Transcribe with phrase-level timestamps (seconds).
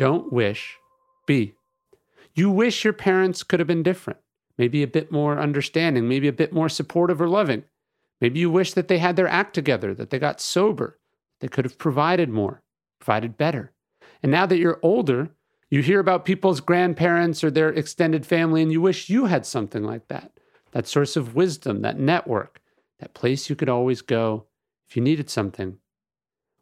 [0.00, 0.78] Don't wish,
[1.26, 1.56] be.
[2.32, 4.18] You wish your parents could have been different,
[4.56, 7.64] maybe a bit more understanding, maybe a bit more supportive or loving.
[8.18, 10.98] Maybe you wish that they had their act together, that they got sober,
[11.40, 12.62] they could have provided more,
[12.98, 13.72] provided better.
[14.22, 15.32] And now that you're older,
[15.68, 19.84] you hear about people's grandparents or their extended family, and you wish you had something
[19.84, 20.32] like that
[20.72, 22.58] that source of wisdom, that network,
[23.00, 24.46] that place you could always go
[24.88, 25.76] if you needed something.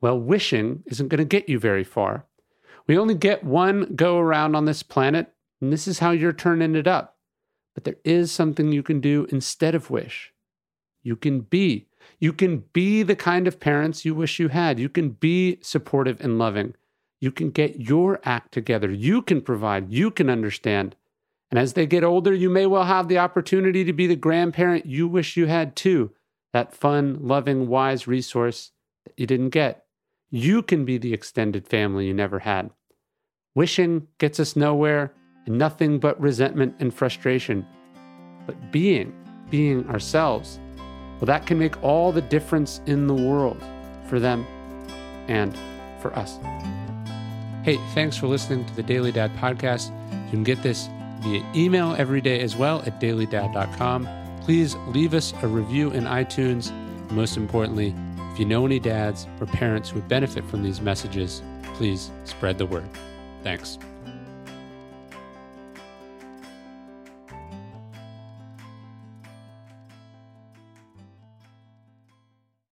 [0.00, 2.26] Well, wishing isn't going to get you very far.
[2.90, 6.74] We only get one go around on this planet, and this is how you're turning
[6.74, 7.18] it up.
[7.72, 10.32] But there is something you can do instead of wish.
[11.00, 11.86] You can be.
[12.18, 14.80] You can be the kind of parents you wish you had.
[14.80, 16.74] You can be supportive and loving.
[17.20, 18.90] You can get your act together.
[18.90, 19.92] You can provide.
[19.92, 20.96] You can understand.
[21.48, 24.84] And as they get older, you may well have the opportunity to be the grandparent
[24.84, 26.10] you wish you had too.
[26.52, 28.72] That fun, loving, wise resource
[29.04, 29.84] that you didn't get.
[30.28, 32.72] You can be the extended family you never had.
[33.54, 35.12] Wishing gets us nowhere
[35.46, 37.66] and nothing but resentment and frustration.
[38.46, 39.12] But being,
[39.50, 40.60] being ourselves,
[41.18, 43.62] well, that can make all the difference in the world
[44.06, 44.46] for them
[45.28, 45.56] and
[46.00, 46.38] for us.
[47.64, 49.90] Hey, thanks for listening to the Daily Dad podcast.
[50.26, 50.88] You can get this
[51.20, 54.08] via email every day as well at dailydad.com.
[54.42, 56.70] Please leave us a review in iTunes.
[56.70, 57.94] And most importantly,
[58.32, 61.42] if you know any dads or parents who would benefit from these messages,
[61.74, 62.88] please spread the word.
[63.42, 63.78] Thanks.